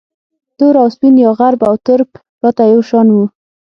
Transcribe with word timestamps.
تور 0.57 0.75
او 0.81 0.87
سپین 0.95 1.15
یا 1.23 1.31
عرب 1.39 1.61
او 1.69 1.75
ترک 1.85 2.09
راته 2.43 2.63
یو 2.71 2.81
شان 2.89 3.07
وو 3.13 3.23